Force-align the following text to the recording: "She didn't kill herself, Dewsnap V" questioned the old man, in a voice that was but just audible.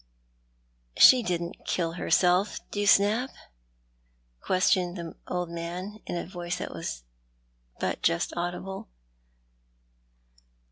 "She 0.97 1.21
didn't 1.21 1.63
kill 1.67 1.91
herself, 1.91 2.59
Dewsnap 2.71 3.29
V" 3.29 3.35
questioned 4.47 4.97
the 4.97 5.15
old 5.27 5.51
man, 5.51 5.99
in 6.07 6.17
a 6.17 6.25
voice 6.25 6.57
that 6.57 6.73
was 6.73 7.03
but 7.79 8.01
just 8.01 8.35
audible. 8.35 8.89